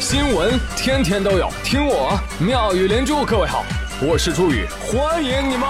[0.00, 3.24] 新闻天天都有，听我妙语连珠。
[3.24, 3.64] 各位好，
[4.00, 5.68] 我是朱宇，欢迎你们。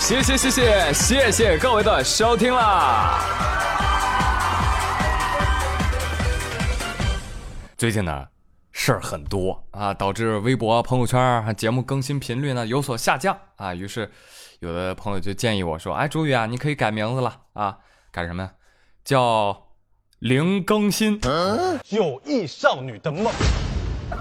[0.00, 3.20] 谢谢谢谢谢谢各位的收听啦！
[7.76, 8.26] 最近呢，
[8.72, 13.74] 事儿很多啊，导致微博、朋友圈节目更新频率呢有所下降啊。
[13.74, 14.10] 于是，
[14.60, 17.76] 有的朋友就建议我说：“哎，朱宇啊，你可以改名字了啊，
[18.10, 18.50] 改什么呀？
[19.04, 19.68] 叫
[20.18, 21.20] 零更新。”
[21.90, 23.32] 有意少女的梦。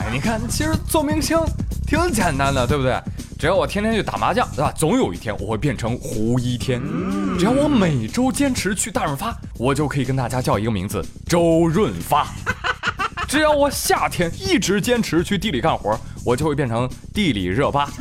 [0.00, 1.38] 哎，你看，其实做明星
[1.86, 3.00] 挺简单的，对不对？
[3.38, 4.72] 只要我天天去打麻将，对吧？
[4.72, 6.82] 总有一天我会变成胡一天。
[7.38, 12.26] 只要我每周坚持去大润发，我就可以跟大家叫一个名字——周润发。
[13.28, 17.88] 只要我夏天一直坚持去地里干活，我就会变成地里热巴。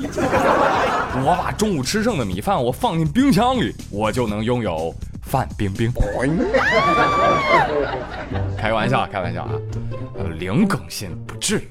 [1.23, 5.91] 我把中午吃剩的米饭我放进冰箱里，我就能拥有范冰冰。
[8.57, 9.51] 开个玩笑，开玩笑啊！
[10.39, 11.67] 零更新不至于，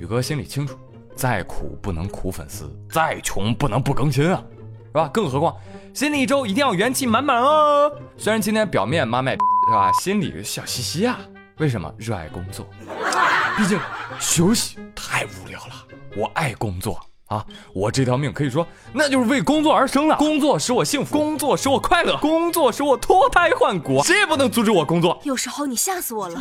[0.00, 0.76] 宇哥心里清楚。
[1.14, 4.42] 再苦不能苦粉丝，再穷不能不更新啊，
[4.86, 5.10] 是吧？
[5.12, 5.54] 更何况
[5.92, 7.92] 新的一周一定要元气满满哦。
[8.16, 9.38] 虽然今天表面妈卖，是
[9.70, 9.92] 吧？
[10.00, 11.18] 心里笑嘻嘻啊。
[11.60, 11.92] 为什么？
[11.98, 12.66] 热爱工作。
[13.56, 13.78] 毕竟
[14.18, 15.74] 休息太无聊了。
[16.16, 17.44] 我爱工作啊！
[17.74, 20.16] 我这条命可以说那就是为工作而生的。
[20.16, 24.02] 工作使我幸福，工作使我快乐，工作使我脱胎换骨。
[24.02, 25.20] 谁也不能阻止我工作。
[25.24, 26.40] 有时候你吓死我了。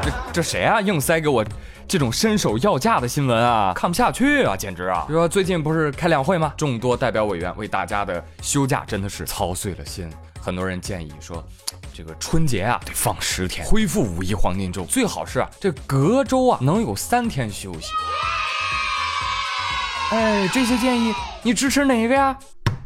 [0.00, 0.80] 这这谁啊？
[0.80, 1.44] 硬塞给我。
[1.88, 5.04] 这种伸手要价的新闻啊，看不下去啊，简直啊！
[5.06, 6.54] 比如说最近不是开两会吗？
[6.56, 10.08] 众多代表委员为大家的休假真的是操碎了心。
[10.40, 11.44] 很多人建议说，
[11.96, 17.86] 这个春节啊得放十天，恢复五一黄金周，最好是啊这隔周啊能有三天休息。
[20.10, 22.38] 哎，这些建议你支持哪个呀？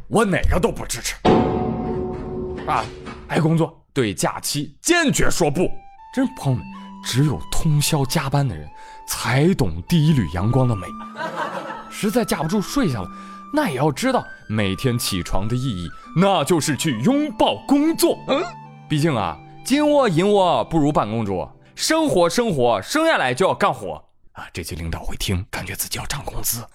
[0.06, 1.16] 我哪个都不支持。
[2.68, 2.84] 啊，
[3.26, 5.68] 爱工作对假期坚决说不。
[6.14, 6.64] 真是朋友们，
[7.04, 8.70] 只有通宵加班的人。
[9.08, 10.86] 才懂第一缕阳光的美，
[11.90, 13.10] 实在架不住睡下了，
[13.52, 18.16] 那也要知道每天起床的意义，那就是去拥抱工作。
[18.28, 18.40] 嗯，
[18.90, 24.02] 毕竟啊，金窝银窝不如办公桌，生活生活生下来就要干活
[24.32, 24.48] 啊！
[24.52, 26.58] 这些领导会听，感觉自己要涨工资。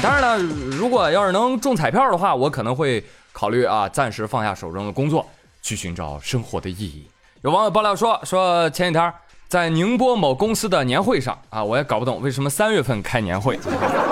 [0.00, 5.26] 当然了，如果要是能中彩票的话，我可能会考虑啊，暂时放下手中的工作，
[5.64, 7.08] 去寻找生活的意义。
[7.40, 9.14] 有网友爆料说，说前几天
[9.48, 13.58] 在宁波某公司的年会上啊，我也搞不懂为什么三月份开年会，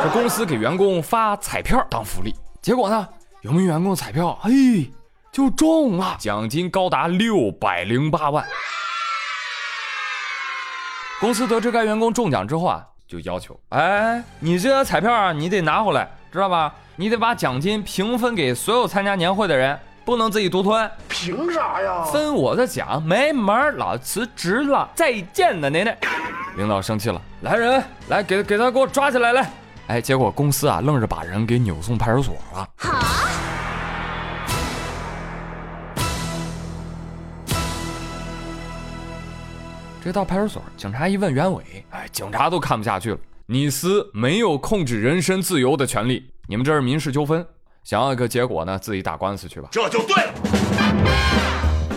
[0.02, 3.06] 这公司给员工发彩票当福利，结果呢，
[3.42, 4.90] 有名员工彩票嘿
[5.30, 8.42] 就中了，奖金高达六百零八万。
[11.20, 12.86] 公司得知该员工中奖之后啊。
[13.08, 16.74] 就要求，哎，你这彩票啊，你得拿回来，知道吧？
[16.96, 20.90] 你得把奖金平分给所有参加年会的人，不能自己独吞。
[21.08, 22.02] 凭啥呀？
[22.04, 25.96] 分我的奖没门老辞职了，再见了，奶奶。
[26.56, 29.50] 领导生气了，来人，来给给他给我抓起来，来。
[29.86, 32.68] 哎，结果公司啊，愣是把人给扭送派出所了。
[32.76, 32.98] 好。
[40.04, 43.18] 这到派出所，警察一问原委，哎，警察都看不下去了。
[43.46, 47.46] 你司没有控制人身自由的权利，你们这是民事纠纷，
[47.84, 49.68] 想要一个结果呢，自己打官司去吧。
[49.72, 50.32] 这就对了。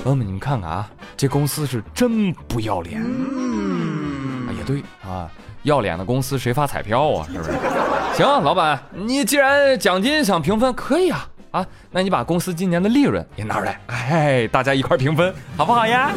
[0.04, 3.00] 朋友们，你们看看啊，这公司是真不要脸。
[3.00, 5.30] 啊，也对啊，
[5.62, 7.28] 要脸的公司谁发彩票啊？
[7.32, 7.52] 是不是？
[8.18, 16.12] 行，老板，你既然奖金想平分，可以啊啊，那你把公司今年的利润也拿出来，哎，大家一块平分，好不好呀？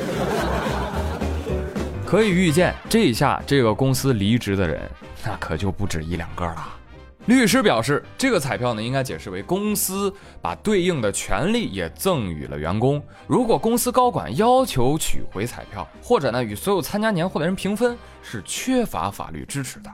[2.06, 4.80] 可以预见，这一下这个公司离职的人，
[5.26, 6.68] 那可就不止一两个了。
[7.28, 10.10] 律师表示，这个彩票呢，应该解释为公司
[10.40, 13.02] 把对应的权利也赠予了员工。
[13.26, 19.90] 如果公司高管要求取回彩票，或者呢与所有参加年会的人平分，是缺乏法律支持的。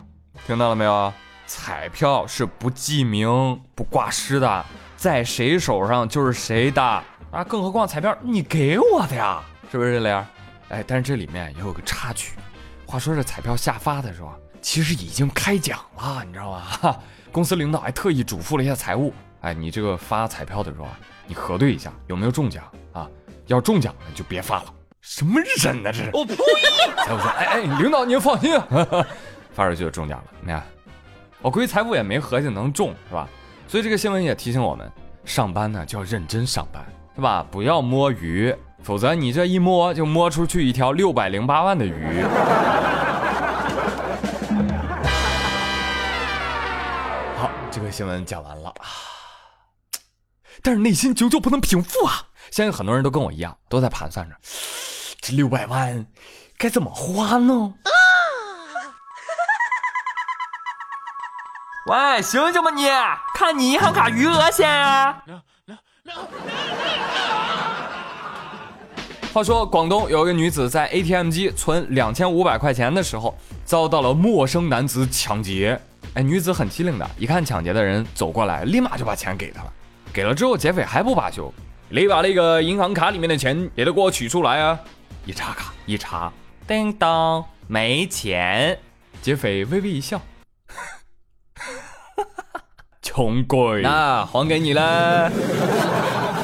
[0.46, 1.12] 听到了没有？
[1.44, 4.64] 彩票是不记名、不挂失的，
[4.96, 7.42] 在谁手上就是谁的啊！
[7.48, 9.42] 更何况彩票你给我的呀，
[9.72, 10.24] 是不是这样？
[10.68, 12.36] 哎，但是这里面也有个插曲。
[12.86, 14.32] 话说这彩票下发的时候，
[14.62, 16.60] 其实已经开奖了，你知道吗？
[16.60, 17.00] 哈？
[17.34, 20.96] 公司领导还特意嘱咐了一下财务，哎，你这个发彩票的时候啊，
[21.26, 23.10] 你核对一下有没有中奖啊？
[23.48, 24.66] 要中奖的就别发了。
[25.00, 25.90] 什么人呢？
[25.92, 26.10] 这是？
[26.12, 26.36] 我呸！
[27.04, 28.56] 财务说，哎哎，领导您放心，
[29.52, 30.24] 发出去就中奖了。
[30.42, 30.62] 你看，
[31.42, 33.28] 我估计财务也没合计能中，是吧？
[33.66, 34.88] 所以这个新闻也提醒我们，
[35.24, 36.84] 上班呢就要认真上班，
[37.16, 37.44] 是吧？
[37.50, 42.24] 不要摸鱼，否则你这一摸就摸出去一条六百零八万的鱼。
[47.94, 48.74] 新闻讲完了啊，
[50.64, 52.26] 但是内心久久不能平复啊！
[52.50, 54.34] 相信很多人都跟我一样，都在盘算着
[55.20, 56.04] 这六百万
[56.58, 57.74] 该怎么花呢？
[61.86, 62.88] 喂，醒醒吧你！
[63.32, 65.22] 看你银行卡余额先啊！
[69.32, 75.80] 话说，广东有一个女子在 ATM 机存两千五百块钱的时候，遭到了陌生男子抢劫。
[76.14, 79.72] 哎，女子很机灵的，一看抢劫的人走过来，立马就把钱给他了。
[80.12, 81.52] 给了之后，劫匪还不罢休，
[81.88, 84.78] 你把那个银行卡里面的钱也都给我取出来啊！
[85.26, 86.32] 一查卡，一查，
[86.68, 88.78] 叮当，没钱。
[89.20, 90.20] 劫匪微微一笑。
[93.02, 95.32] 穷鬼，那还给你了。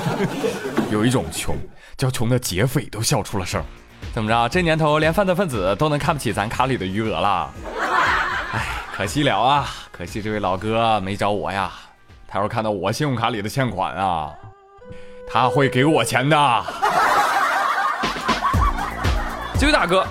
[0.91, 1.57] 有一种穷，
[1.97, 3.63] 叫穷的劫匪都笑出了声。
[4.13, 4.49] 怎么着？
[4.49, 7.55] 这年头连犯罪分子都能看不起咱卡里的余额了？
[8.53, 9.69] 哎，可惜了啊！
[9.93, 11.71] 可惜这位老哥没找我呀。
[12.27, 14.33] 他要是看到我信用卡里的欠款啊，
[15.29, 16.37] 他会给我钱的。
[19.59, 20.07] 这位大哥，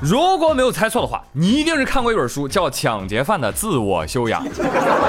[0.00, 4.44] 如果没有猜错的话，你一定是看过一本书，叫《抢劫犯的自我修养》。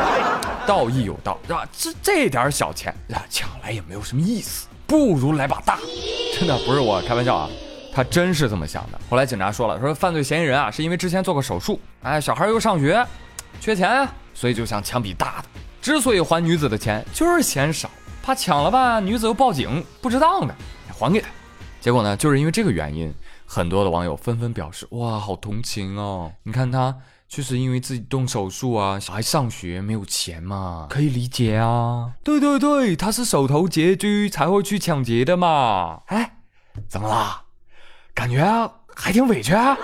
[0.67, 1.67] 道义有道，是吧？
[1.71, 5.77] 这这点小钱啊，抢来也没有什么意思，不如来把大。
[6.37, 7.49] 真的不是我开玩笑啊，
[7.93, 8.99] 他真是这么想的。
[9.09, 13.05] 后来警察说了，说犯罪嫌疑人啊，是因为之前做过手术，哎，小孩又上学，
[13.59, 15.47] 缺钱，所以就想抢笔大的。
[15.81, 17.89] 之所以还女子的钱，就是嫌少，
[18.23, 20.55] 怕抢了吧，女子又报警，不值当的，
[20.97, 21.29] 还给他。
[21.79, 23.13] 结果呢，就是因为这个原因，
[23.45, 26.95] 很多的网友纷纷表示，哇，好同情哦，你看他。
[27.29, 32.11] 确实因为自己动手术啊，小孩上学没有钱嘛，可以理解啊。
[32.23, 36.01] 对对对，他是手头拮据才会去抢劫的嘛。
[36.05, 36.37] 哎，
[36.87, 37.42] 怎么啦？
[38.13, 39.77] 感觉还挺委屈啊。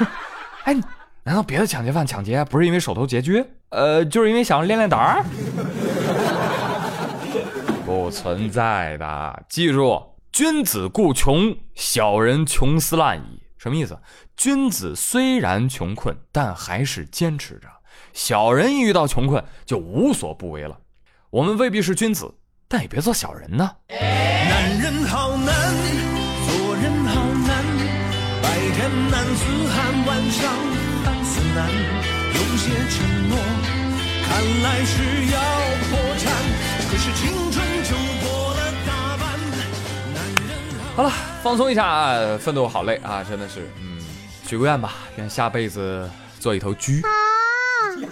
[0.64, 0.74] 哎，
[1.22, 3.44] 难道别的抢劫犯抢劫不是因为手头拮据？
[3.70, 5.24] 呃，就是因为想练练胆儿？
[7.84, 10.02] 不存在的，记住，
[10.32, 13.42] 君子固穷，小人穷斯滥矣。
[13.58, 13.98] 什么意思？
[14.36, 17.68] 君子虽然穷困，但还是坚持着；
[18.12, 20.78] 小人一遇到穷困，就无所不为了。
[21.30, 22.32] 我们未必是君子，
[22.68, 23.70] 但也别做小人呢。
[23.88, 25.74] 男人好难，
[29.34, 30.52] 子汉，晚上
[31.04, 31.68] 汉子难。
[32.34, 33.38] 有些承诺，
[34.24, 34.28] 看
[34.62, 34.94] 来是
[35.32, 35.36] 要
[35.88, 36.24] 破产，
[36.90, 37.90] 可是青春就
[38.22, 39.24] 过了大半。
[40.14, 40.48] 男人
[40.94, 41.10] 好了，
[41.42, 43.98] 放松一下，奋斗好累啊，真的是，嗯。
[44.46, 46.08] 许个愿吧，愿下辈子
[46.38, 48.06] 做一头猪，一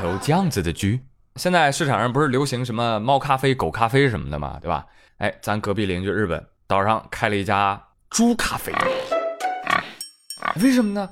[0.00, 0.86] 头这样子的猪。
[1.34, 4.86] 现在市场上不是流行什么猫咖啡、狗咖啡什么的嘛，对吧？
[5.18, 8.72] 哎，咱隔壁邻居日本岛上开了一家猪咖啡，
[10.62, 11.08] 为什么呢？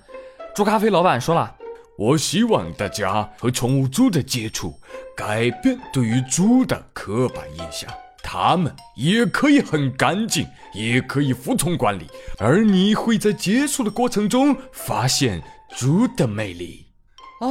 [0.54, 1.54] 猪咖啡老板说了，
[1.98, 4.78] 我希望大家和宠物猪的接触，
[5.16, 7.90] 改变对于猪的刻板印象。
[8.22, 15.42] 他们也可以很干净，也可以服从管理，而你会在接触的过程中发现
[15.76, 16.86] 猪的魅力。
[17.40, 17.46] 啊，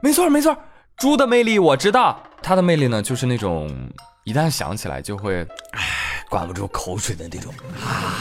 [0.00, 0.56] 没错没错，
[0.96, 3.68] 猪的魅力我知道，它的魅力呢，就是那种
[4.22, 7.52] 一旦想起来就会，唉，管不住口水的那种。
[7.84, 8.14] 啊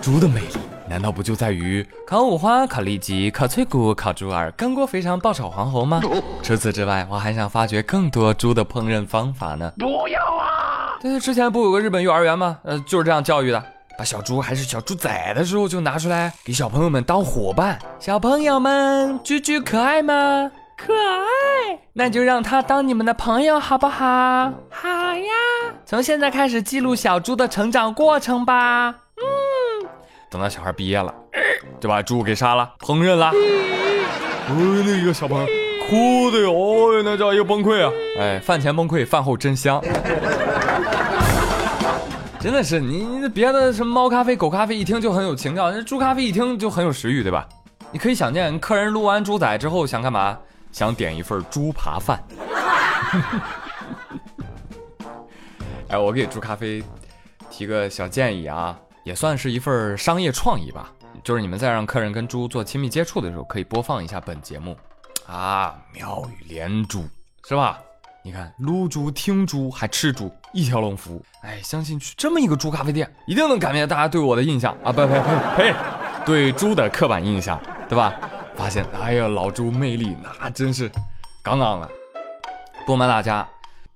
[0.00, 0.56] 猪的魅力。
[0.88, 6.00] 难道不就在于烤五花、烤里脊、烤脆骨、烤猪耳，干锅肥肠、爆炒黄喉吗？
[6.42, 9.72] 除此之外，我还想发掘更多猪的烹饪方法呢。
[9.78, 10.96] 不要啊！
[11.00, 12.58] 对，之前不有个日本幼儿园吗？
[12.62, 13.62] 呃，就是这样教育的，
[13.98, 17.78] 把小猪还是小猪仔的时候就拿出来给小朋友们当伙伴。
[17.98, 20.50] 小朋友们，猪猪可爱吗？
[20.76, 24.04] 可爱，那就让它当你们的朋友好不好？
[24.70, 25.32] 好呀！
[25.84, 28.94] 从现在开始记录小猪的成长过程吧。
[30.36, 31.14] 等到小孩毕业了，
[31.80, 33.28] 就把猪给杀了，烹饪了。
[33.28, 33.32] 哎，
[34.84, 35.46] 那个小朋友
[35.88, 37.90] 哭的哟，那叫一个崩溃啊！
[38.20, 39.80] 哎，饭前崩溃，饭后真香。
[42.38, 47.48] 真的是你，你别的什么猫咖啡、狗咖啡一听就很有情调，那猪咖啡一听就很有食欲，对吧？
[47.90, 50.36] 你可以想见，客人撸完猪仔之后想干嘛？
[50.70, 52.22] 想点一份猪扒饭。
[55.88, 56.82] 哎，我给猪咖啡
[57.50, 58.78] 提个小建议啊。
[59.06, 60.90] 也算是一份商业创意吧，
[61.22, 64.76] 就是你们在让客人跟猪做亲密接触的时候，可以播放一下本节目，
[65.28, 67.04] 啊，妙语连珠，
[67.46, 67.78] 是吧？
[68.24, 71.24] 你看，撸猪、听猪还吃猪，一条龙服务。
[71.42, 74.90] 哎，相信去这么一个猪咖啡店，一定能改变大家对我的印象啊！
[74.90, 75.74] 不呸呸呸，
[76.26, 78.12] 对猪的刻板印象，对吧？
[78.56, 80.90] 发现，哎呀，老猪魅力那真是
[81.44, 81.88] 杠杠的。
[82.84, 83.48] 不瞒大家，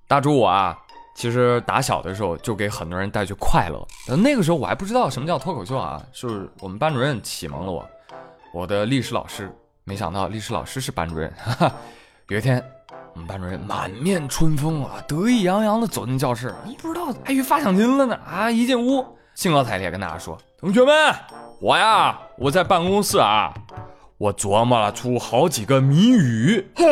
[0.07, 0.79] 大猪我啊，
[1.13, 3.85] 其实打小的时候就给很多人带去快乐。
[4.17, 7.87] 那个时候我还不知道什么叫脱口秀啊，是我们班主任启蒙了我。
[8.53, 9.49] 我的历史老师，
[9.83, 11.31] 没想到历史老师是班主任。
[11.37, 11.71] 哈哈，
[12.27, 12.63] 有一天，
[13.13, 18.49] 我们班主任满面春风啊，得意洋洋地走进教室，你不知道还以为发奖金了呢啊！
[18.49, 20.93] 一进屋，兴高采烈跟大家说：“同学们，
[21.59, 23.53] 我呀，我在办公室啊，
[24.17, 26.71] 我琢磨了出好几个谜语。
[26.75, 26.85] 嘿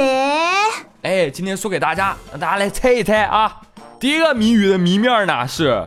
[1.02, 3.62] 哎，今天说给大家，让大家来猜一猜啊。
[4.00, 5.86] 第一个谜语的谜面呢是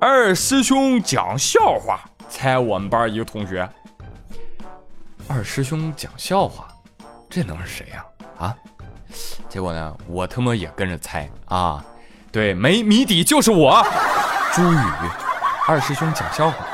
[0.00, 3.68] 二师兄讲笑话，猜我们班一个同学。”
[5.28, 6.66] 二师兄讲笑话，
[7.30, 8.04] 这能是谁呀？
[8.36, 8.56] 啊！
[9.48, 11.84] 结果呢，我他妈也跟着猜啊！
[12.32, 13.80] 对，没谜底就是我，
[14.52, 14.76] 朱宇。
[15.68, 16.66] 二师兄讲笑话，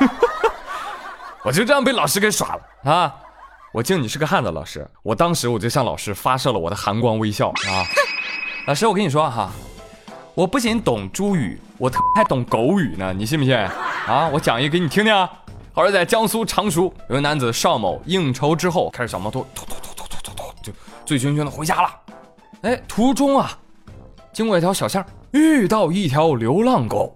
[1.44, 3.14] 我就这样被老师给耍了啊！
[3.72, 4.88] 我敬你是个汉子，老师。
[5.02, 7.84] 我当时我就向老师发射了我的寒光微笑啊！
[8.66, 9.50] 老师，我跟你说哈，
[10.38, 13.56] 我不仅懂猪语，我还懂狗语呢，你信不信？
[13.56, 14.28] 啊！
[14.32, 15.12] 我讲一个给你听听。
[15.74, 20.72] 而是在江苏常熟，有个男子邵某应酬之后，开着小摩托，突突突突突突突，就
[21.04, 21.90] 醉醺醺的回家了。
[22.62, 23.50] 哎，途中啊，
[24.32, 27.12] 经过一条小巷，遇到一条流浪狗，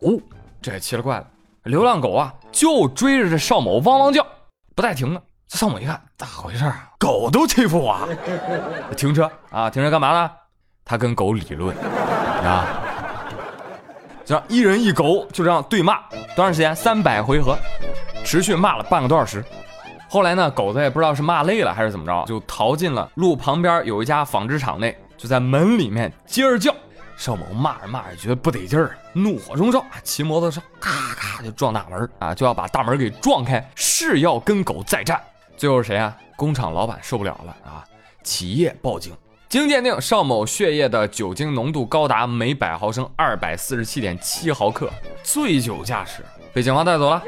[0.60, 1.26] 这也奇了怪了。
[1.62, 4.26] 流浪狗啊，就追着这邵某汪汪叫，
[4.74, 5.22] 不带停的。
[5.46, 6.90] 这邵某一看，咋回事啊？
[6.98, 7.96] 狗都欺负我！
[8.96, 9.70] 停车啊！
[9.70, 10.30] 停车干嘛呢？
[10.84, 11.76] 他跟狗理论
[12.44, 12.81] 啊。
[14.24, 16.00] 这样一人一狗就这样对骂，
[16.34, 16.74] 多长时间？
[16.74, 17.56] 三百回合。
[18.24, 19.44] 持续骂了半个多小时，
[20.08, 26.72] 后来呢，狗子也不知道是骂累了还是怎么着，就逃进了路旁边有一家纺织厂内，就在门里面接着叫。
[27.16, 35.20] 邵某骂着骂着觉得不得劲儿，怒火中烧，骑摩托车咔咔就撞大门啊，就要把大门给撞开，誓要跟狗再战。
[35.56, 36.16] 最后是谁啊？
[36.36, 37.84] 工厂老板受不了了啊，
[38.24, 39.12] 企业报警，
[39.52, 44.88] 经鉴定，邵某血液的酒精浓度高达每百毫升二百四十七点七毫克，
[45.22, 47.22] 醉酒驾驶，被警方带走了。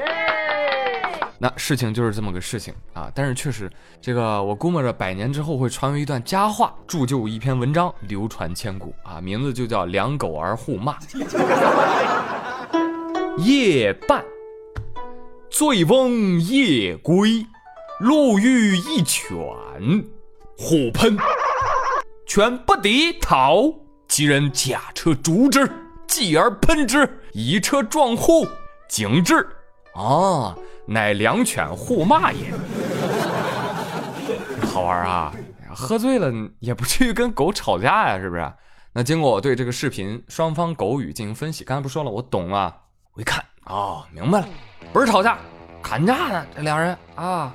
[1.38, 10.97] 那事情就是这么个事情啊，但是确实，这个我估摸着百年之后会传为一段佳话，铸就一篇文章，流传千古啊，名字就叫“两狗儿互骂”。
[13.37, 14.25] 夜半，
[15.50, 17.45] 醉翁夜归，
[18.00, 19.37] 路遇一犬，
[20.57, 21.19] 虎喷，
[22.26, 23.73] 犬不敌，逃，
[24.09, 25.71] 几人驾车逐之，
[26.07, 28.47] 继而喷之，以车撞户，
[28.88, 29.47] 警致。
[29.95, 30.57] 哦。
[30.87, 32.52] 乃两犬互骂也，
[34.71, 35.33] 好玩啊！
[35.75, 38.52] 喝醉了也不至于跟狗吵架呀，是不是？
[38.93, 42.76] 那经过我对这个视频双方狗语进行分析，刚才不说了，我懂啊！
[43.14, 44.49] 我一看，哦，明白了，
[44.93, 45.38] 不是吵架，
[45.83, 47.54] 砍价呢，这两人啊。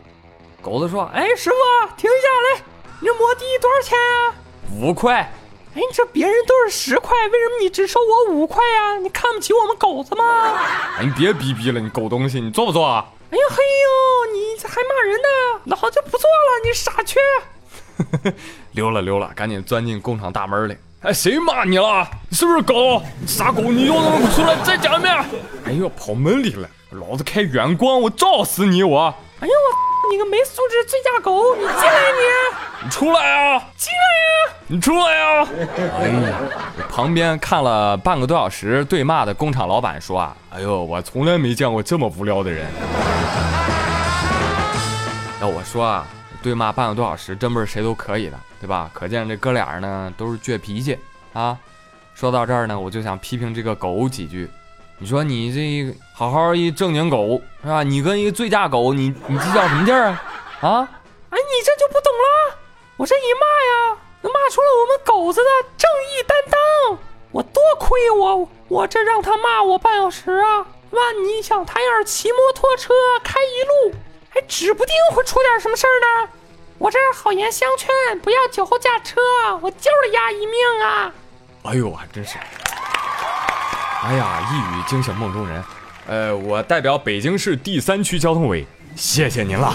[0.59, 1.55] 狗子说：“哎，师傅，
[1.97, 2.63] 停下来，
[2.99, 4.33] 你这摩的多少钱啊？
[4.73, 5.31] 五块。
[5.75, 8.97] 哎，你这别人都是十块，为什么你只收我五块呀？
[8.97, 10.23] 你看不起我们狗子吗？
[10.97, 15.61] 哎，你别逼逼了，你狗东西，你做不做啊？”哎呀嘿呦，你还骂人呢？
[15.65, 17.19] 老子不做了，你傻缺！
[18.73, 20.75] 溜了溜了，赶紧钻进工厂大门里。
[21.01, 22.07] 哎，谁骂你了？
[22.29, 23.01] 你是不是狗？
[23.27, 25.15] 傻狗，你又能出来再讲一遍？
[25.65, 28.81] 哎呦，跑门里了，老子开远光，我照死你！
[28.81, 32.85] 我，哎呦我，你个没素质醉驾狗，你进来你！
[32.85, 33.63] 你出来啊！
[33.77, 34.55] 进来呀！
[34.67, 35.47] 你出来呀！
[35.99, 36.39] 哎呀，
[36.89, 42.65] 旁边看了半个多小时对骂的工厂老板说啊，哎呦，我从来没见过这么无聊的人。
[45.39, 46.07] 要我说啊，
[46.41, 48.89] 对骂半个多小时，真不是谁都可以的，对吧？
[48.93, 50.97] 可见这哥俩呢都是倔脾气
[51.33, 51.55] 啊。
[52.15, 54.49] 说到这儿呢，我就想批评这个狗几句。
[55.01, 57.83] 你说你这好好一正经狗是吧？
[57.83, 60.21] 你跟一个醉驾狗，你你计较什么劲儿啊？
[60.61, 60.89] 啊？
[61.29, 62.57] 哎，你这就不懂了。
[62.97, 66.99] 我这一骂呀，能骂出了我们狗子的正义担当。
[67.31, 70.65] 我多亏我，我这让他骂我半小时啊。
[70.91, 73.95] 万你想他要是骑摩托车开一路。
[74.31, 76.29] 还指不定会出点什么事儿呢，
[76.77, 79.19] 我这好言相劝，不要酒后驾车，
[79.61, 81.13] 我就是押一命啊！
[81.63, 82.37] 哎呦，还真是！
[84.01, 85.61] 哎呀，一语惊醒梦中人。
[86.07, 88.65] 呃，我代表北京市第三区交通委，
[88.95, 89.73] 谢谢您了。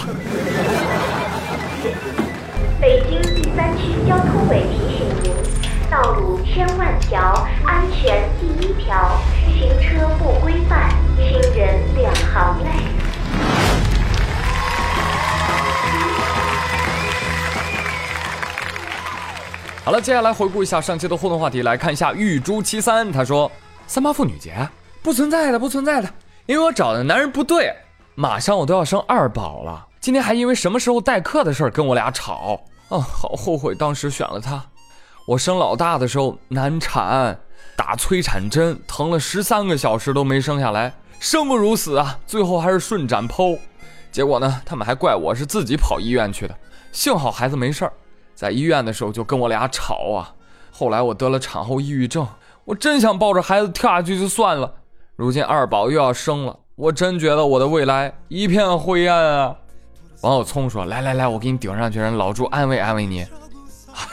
[2.81, 5.31] 北京第三区交通委提醒您：
[5.91, 9.21] 道路千万条，安全第一条，
[9.53, 12.69] 行车不规范，亲人两行泪。
[19.83, 23.49] 好了，接下来回顾一下上期的互动话题，来看一下玉珠七三，他说
[23.87, 24.67] 三八妇女节
[25.01, 26.09] 不存在的，不存在的，
[26.45, 27.75] 因为我找的男人不对，
[28.15, 34.63] 马上我都要生二宝了，今天还因为什么时候代课的事儿跟我俩吵，哦，好后悔当时选了他，
[35.27, 37.37] 我生老大的时候难产，
[37.75, 42.19] 打催产针，疼了十三个小时都没生下来，生不如死啊！
[42.25, 43.57] 最后还是顺产剖，
[44.11, 46.55] 结果呢，他们还怪我是自己跑医院去的。
[46.91, 47.93] 幸好孩子没事儿，
[48.33, 50.33] 在医院的时候就跟我俩吵啊。
[50.71, 52.27] 后来我得了产后抑郁症，
[52.65, 54.73] 我真想抱着孩子跳下去就算了。
[55.15, 59.55] 如今二宝又要生了，我真觉得我的未来一片灰暗啊！
[60.21, 63.23] 王小聪说：“来来来，我给你顶上去，让老朱安慰安慰你。”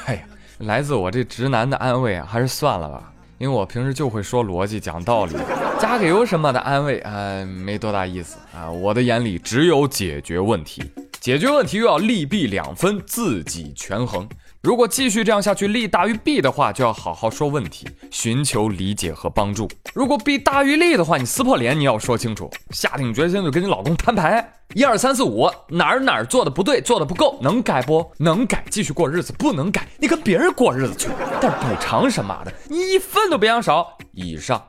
[0.04, 0.22] 哎呀，
[0.58, 5.34] 来自我这直男的安慰啊，还是算了吧，因为我平时就会说逻辑、讲道理，
[5.80, 8.70] 加个油什么的安慰啊，没多大意思啊。
[8.70, 10.84] 我的眼里只有解决问题，
[11.20, 14.28] 解决问题又要利弊两分，自己权衡。
[14.62, 19.68] 如果继续这样下去，利大于弊的话，就要好好说问题，寻求理解和帮助。
[19.92, 24.52] 如果弊大于利的话，你撕破脸，你要说清楚，下定决心就跟你老公摊牌。
[24.74, 28.08] 一二三四五，哪儿哪儿做的不对，做的不够，能改不？
[28.18, 31.08] 能改，继续过日子；不能改，你跟别人过日子去。
[31.40, 33.98] 但补偿什么的，你一分都别想少。
[34.12, 34.64] 以上，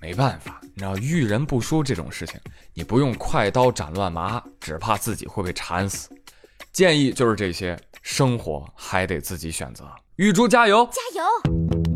[0.00, 2.40] 没办法，你知道遇人不淑这种事情，
[2.72, 6.08] 你不用快刀斩乱麻，只怕自己会被缠死。
[6.72, 7.78] 建议就是这些。
[8.08, 9.84] 生活还得自己选择，
[10.14, 11.26] 玉珠加油，加油！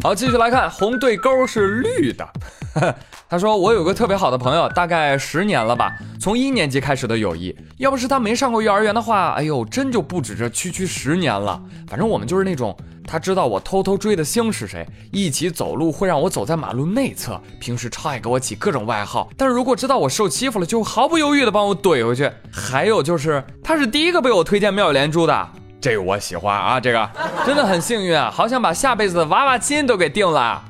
[0.03, 2.29] 好，继续来看，红对勾是绿的。
[3.31, 7.57] 他说：“我有个特别好的朋友，大概十年了吧，从一年级开始的友谊。
[7.79, 11.63] 要不是他没上过幼儿园的话，哎呦，真就不止这区区十年了。
[11.87, 12.77] 反正我们就是那种，
[13.07, 19.31] 他知道我偷偷追的星是谁，一起走路会让我走在马路内侧，平时超爱给我起各种外号。
[19.37, 22.29] 但是如果知道我受欺负了，就毫不犹豫的帮我怼回去。
[22.51, 25.49] 还有就是，他是第一个被我推荐妙语连珠的。”
[25.81, 27.11] 这个我喜欢啊，这个
[27.47, 30.63] 真的很幸运啊，好想把下辈子的娃娃亲都给定了。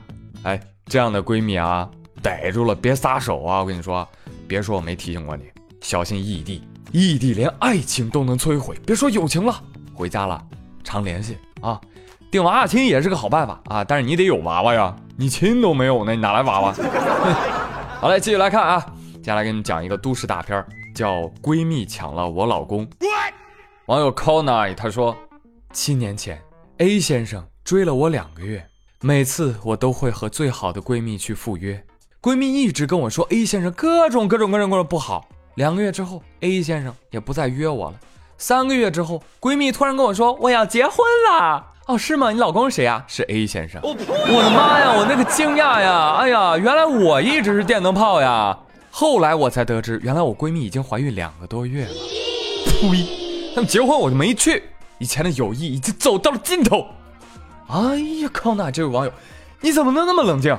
[0.44, 1.88] 哎，这样的闺蜜啊，
[2.22, 3.58] 逮住了别撒手啊！
[3.60, 4.06] 我跟你说，
[4.46, 5.44] 别说我没提醒过你，
[5.80, 6.62] 小心异地，
[6.92, 9.60] 异地连爱情都能摧毁，别说友情了。
[9.92, 10.40] 回家了，
[10.84, 11.80] 常联系啊，
[12.30, 16.74] 定娃娃亲也是个好办法啊，但是你得有娃娃呀，你亲都没有呢，你哪来娃娃？
[18.00, 22.86] 好嘞，继续来看啊，接下来给你们讲一个都市大片，叫《闺蜜抢了我老公》。
[23.90, 25.16] 网友 c o n a 他说，
[25.72, 26.40] 七年前
[26.78, 28.64] A 先生追了我两个月，
[29.00, 31.84] 每次我都会和最好的闺蜜去赴约，
[32.22, 35.26] 闺蜜一直跟我说 A 先生各种各种各种各种不好。
[35.56, 37.98] 两个月之后，A 先生也不再约我了。
[38.38, 40.98] 三个月之后，闺蜜突然跟我说我要结婚
[41.28, 41.66] 了。
[41.86, 42.30] 哦，是吗？
[42.30, 43.04] 你老公是谁呀？
[43.08, 43.82] 是 A 先生。
[43.82, 46.14] 我的妈呀，我那个惊讶呀！
[46.20, 48.56] 哎呀，原来我一直是电灯泡呀。
[48.92, 51.94] 后来我才得知，原来我闺蜜已经怀孕两个多月了。
[52.80, 53.19] 呸！
[53.54, 54.62] 他们结婚我就没去，
[54.98, 56.86] 以前的友谊已经走到了尽头。
[57.68, 59.12] 哎呀，康纳这位网友，
[59.60, 60.56] 你怎么能那么冷静？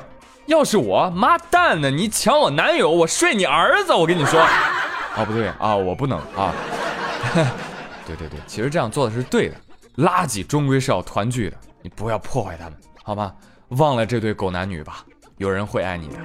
[0.47, 1.89] 要是我，妈蛋呢？
[1.89, 3.93] 你抢我男友，我睡你儿子！
[3.93, 4.39] 我跟你说，
[5.15, 6.54] 啊不对啊，我不能啊。
[8.06, 9.56] 对对对，其实这样做的是对的，
[9.97, 12.73] 垃圾终归是要团聚的，你不要破坏他们，
[13.04, 13.32] 好吗？
[13.69, 15.06] 忘了这对狗男女吧，
[15.38, 16.15] 有人会爱你的。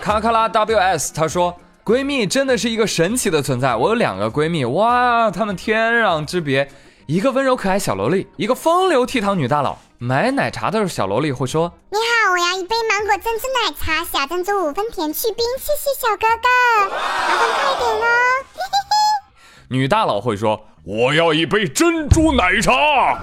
[0.00, 1.56] 卡卡拉 WS 他说。
[1.88, 3.74] 闺蜜真的是一个神奇的存在。
[3.74, 6.70] 我有两个闺蜜，哇，她们天壤之别。
[7.06, 9.74] 一个温柔可爱小萝莉，一个风流倜傥女大佬。
[9.96, 16.46] 买奶茶的时候，小萝莉会说：“你好，我要一杯芒果珍珠奶茶，小珍珠五分甜去冰，谢谢小哥哥，
[16.90, 16.98] 麻
[17.38, 18.04] 烦快点哦。”
[19.70, 22.74] 女大佬会说：“我要一杯珍珠奶茶。”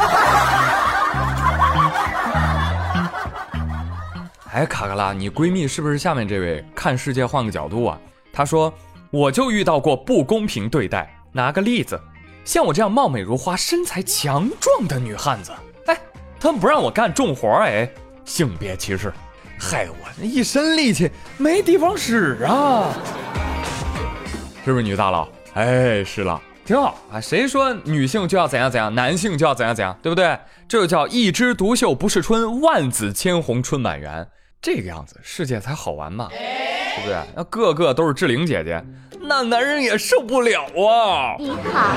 [4.52, 6.66] 哎，卡卡拉，你闺蜜是不是下面这位？
[6.74, 8.00] 看世界换个角度啊。
[8.36, 8.72] 他说
[9.12, 11.10] ：“我就遇到过不公平对待。
[11.32, 11.98] 拿个例子，
[12.44, 15.54] 像我这样貌美如花、身材强壮的女汉子，
[15.86, 15.98] 哎，
[16.38, 17.90] 他们不让我干重活，哎，
[18.26, 19.14] 性别歧视，
[19.58, 22.92] 害我那一身力气没地方使啊！
[24.66, 25.30] 是不是女大佬？
[25.54, 27.22] 哎，是了，挺好啊。
[27.22, 30.38] 谁说女性就要怎样怎样，男性就要怎样怎样，对不对？
[30.68, 34.28] 这就叫一枝独秀不是春，万紫千红春满园，
[34.66, 37.18] 这个样子世界才好玩嘛。”对不对？
[37.36, 38.84] 那个个都是志玲姐姐，
[39.20, 41.36] 那男人也受不了啊！
[41.38, 41.94] 你好，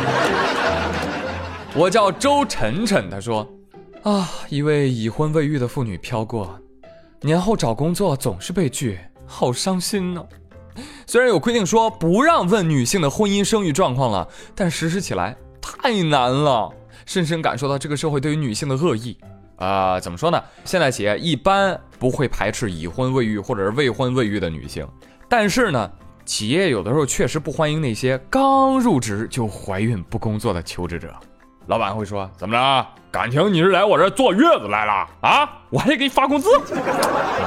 [1.74, 3.08] 我叫周晨晨。
[3.08, 3.48] 他说
[4.02, 6.60] ：“啊，一位已婚未育的妇女飘过，
[7.20, 10.22] 年后找工作总是被拒，好伤心呢。
[11.06, 16.68] 虽然有规定说不让问女性的婚姻生育状况了，但实施起来太难了，
[17.06, 19.16] 深深感受到这个社会对于女性的恶意。”
[19.58, 20.42] 啊，怎么说呢？
[20.64, 24.86] 现在企业一般不会排斥已婚未育或者是未婚未育的女性，
[25.28, 25.90] 但是呢，
[26.24, 31.12] 企业有的时候确实不欢迎那些刚入职就怀孕不工作的求职者。
[31.66, 32.86] 老板会说：“怎么着？
[33.10, 35.50] 感情你是来我这坐月子来了啊？
[35.68, 36.48] 我还得给你发工资。”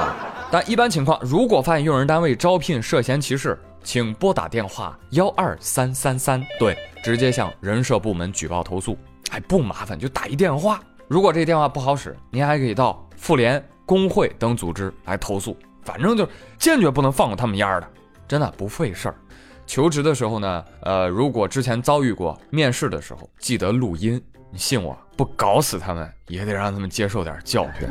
[0.48, 8.96] 但一般情况，如果发现用人单位招聘涉嫌歧视，请拨打电话幺二三三三，对，直接向人社部门举报投诉。
[9.30, 10.78] 哎，不麻烦，就打一电话。
[11.12, 17.86] 如果这电话不好使，您还可以到妇联工会等组织来投诉，反正就坚决不能放过他们丫的，
[18.26, 19.14] 真的不费事儿。
[19.66, 24.18] 求职的时候呢，呃，如果之前遭遇过面试的时候，记得录音。
[24.50, 27.86] 你信我，不搞死他们，也得让他们接受点教训。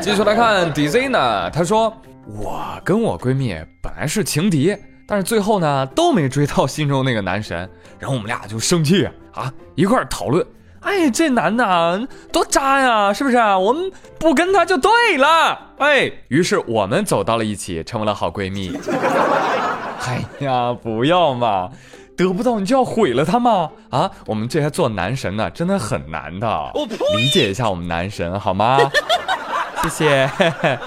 [0.00, 1.92] 继续来看 DZ 呢，他说
[2.28, 4.72] 我跟我闺蜜本来是情敌，
[5.08, 10.46] 但是最后呢都没追到心中那个男神，然后我们俩就生气啊，一块儿讨论。
[10.82, 13.36] 哎，这男的多渣呀，是不是？
[13.38, 15.58] 我们不跟他就对了。
[15.78, 18.76] 哎，于是我们走到了一起，成为了好闺蜜。
[20.06, 21.70] 哎呀，不要嘛，
[22.16, 23.70] 得不到你就要毁了他吗？
[23.90, 26.72] 啊，我们这些做男神的真的很难的，
[27.16, 28.78] 理解一下我们男神好吗？
[29.84, 30.30] 谢谢。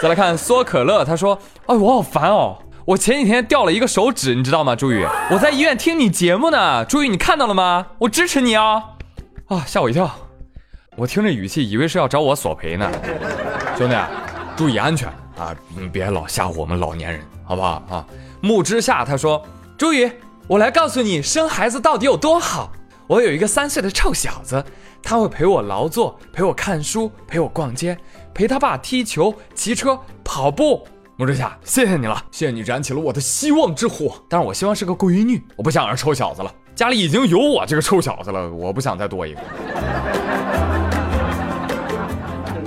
[0.00, 4.76] 再来看缩可乐，他说：“哎，我好烦哦，我前几天掉了一个手指，你知道吗？
[4.76, 6.84] 朱宇，我在医院听你节目呢。
[6.84, 7.86] 朱宇，你看到了吗？
[8.00, 8.82] 我支持你啊。
[9.48, 10.14] 啊，吓我一跳，
[10.94, 12.86] 我听这语气以为是要找我索赔呢。
[13.78, 13.96] 兄弟，
[14.58, 15.08] 注意安全
[15.38, 18.06] 啊，你别老吓唬我们老年人，好不好啊？”
[18.42, 19.42] 木之下他说
[19.78, 20.10] ：“朱宇，
[20.46, 22.70] 我来告诉你生孩子到底有多好。
[23.06, 24.62] 我有一个三岁的臭小子，
[25.02, 27.96] 他会陪我劳作，陪我看书，陪我逛街，
[28.34, 30.86] 陪他爸踢球、骑车、跑步。
[31.16, 34.22] 木之下，谢谢你了，谢谢你燃起了我的希望之火。
[34.28, 36.54] 但是我希望是个闺女，我不想让臭小子了。
[36.78, 39.40] 家里已经有我这个臭小子了，我不想再多一个。”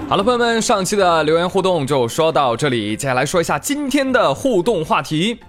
[0.06, 5.40] 好了，朋友们，上期的留言互动就说到这里，接下来说一下今天的互动话题。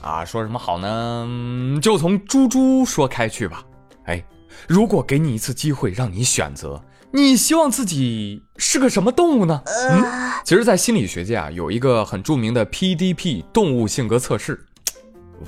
[0.00, 1.28] 啊，说什么好呢？
[1.82, 3.62] 就从猪猪说开去吧。
[4.06, 4.24] 哎，
[4.66, 9.60] 如果给你一次机会让你选择，你希望自己是个什么动物呢？
[9.66, 10.02] 嗯，
[10.42, 14.64] 其实，在心理学界啊，有一个很著名的 PDP 动物性格测试，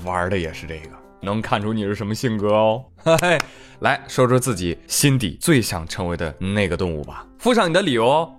[0.05, 2.85] 玩的也是这个，能看出你是什么性格哦。
[2.97, 3.37] 嘿嘿，
[3.79, 8.31] 来说说自己心底最想成为的那个动物吧，附上你的理由哦。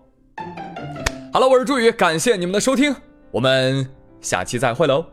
[1.32, 2.94] 好了，我是朱宇，感谢你们的收听，
[3.30, 3.88] 我们
[4.20, 5.04] 下期再会喽。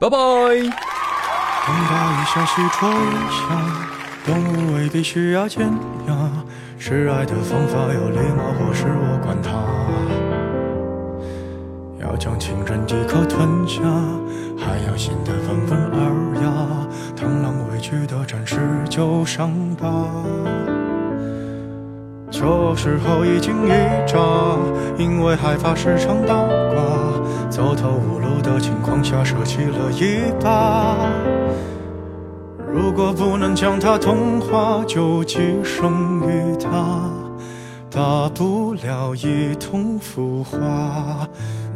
[0.00, 0.16] 拜拜。
[0.16, 2.54] 等到一吹下，
[4.26, 5.66] 动物未必需要尖
[6.06, 6.30] 牙，
[6.78, 10.03] 示爱的方法有礼貌或是我管它。
[12.04, 13.80] 要将情人一口吞下，
[14.58, 16.50] 还要显得温文尔雅。
[17.16, 18.58] 螳螂委屈的展示
[18.90, 20.06] 旧伤疤，
[22.30, 23.70] 这时候一惊一
[24.06, 24.18] 乍，
[24.98, 27.50] 因为害怕时常倒挂。
[27.50, 30.96] 走投无路的情况下，舍弃了一把。
[32.72, 37.08] 如果不能将它同化，就寄生于它，
[37.88, 41.28] 大不了一同腐化。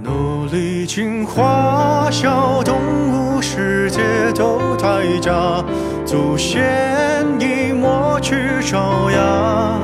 [0.03, 2.77] 努力进化，小动
[3.11, 4.01] 物世界
[4.35, 5.33] 都太假，
[6.05, 9.79] 祖先已抹去爪牙。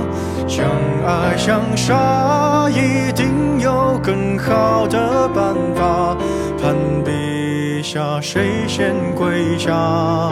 [0.47, 0.65] 相
[1.05, 6.17] 爱相杀，一定有更好的办法。
[6.63, 6.75] 攀
[7.05, 10.31] 比下，谁先跪下？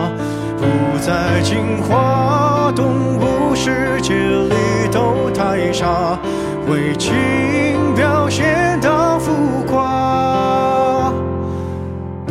[0.56, 0.64] 不
[1.00, 4.54] 再进化，动物世界里
[4.92, 6.16] 都太傻，
[6.68, 7.12] 为情
[7.96, 8.71] 表现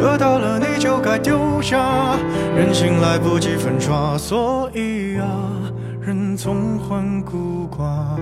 [0.01, 2.17] 得到了你就该丢下，
[2.55, 5.27] 人心来不及粉刷，所以啊。
[6.01, 8.17] 人总患孤寡。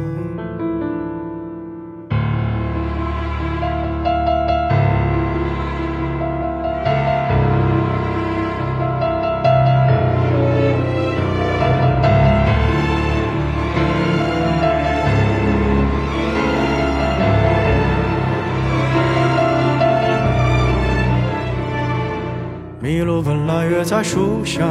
[22.89, 24.65] 一路奔来约在树下，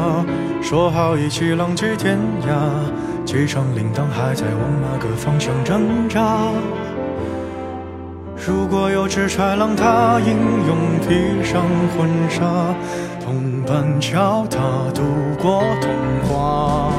[0.60, 3.24] 说好一起浪迹天涯。
[3.24, 6.50] 机场铃铛还在往哪个方向挣扎？
[8.44, 10.76] 如果有只豺狼，它英勇
[11.06, 11.62] 披上
[11.96, 12.74] 婚纱，
[13.24, 14.58] 同伴教它
[14.92, 15.02] 度
[15.40, 15.94] 过童
[16.28, 16.92] 话。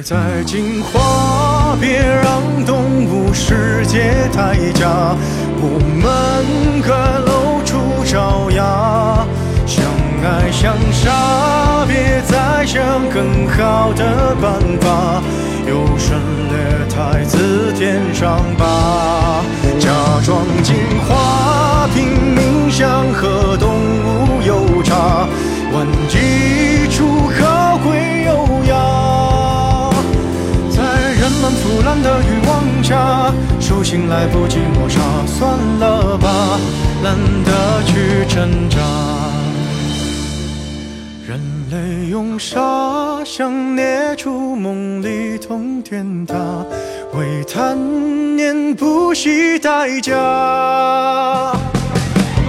[0.00, 5.14] 别再进化，别让动物世界太假。
[5.60, 6.88] 我们各
[7.26, 9.26] 露出爪牙，
[9.66, 9.84] 相
[10.24, 15.22] 爱相杀，别再想更好的办法。
[15.68, 16.56] 优胜劣
[16.88, 19.44] 汰，自添伤疤。
[19.78, 19.90] 假
[20.24, 25.28] 装进化，拼命想和动物有差，
[25.74, 27.29] 万一出
[31.40, 33.32] 在人们腐烂的欲望下。
[33.58, 36.60] 手心来不及抹杀，算了吧，
[37.02, 38.78] 懒得去挣扎。
[41.26, 42.10] 人类。
[42.10, 46.34] 用沙想捏出梦里通天塔，
[47.14, 50.12] 为贪念不惜代价。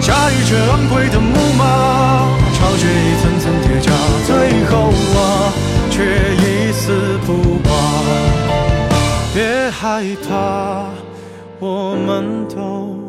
[0.02, 2.26] 驾驭着昂贵的木马，
[2.58, 3.92] 超越一层层叠加，
[4.26, 5.54] 最后啊，
[5.92, 6.51] 却也
[9.82, 10.92] 害怕，
[11.60, 13.01] 我们都。